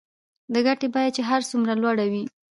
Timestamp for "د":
0.53-0.55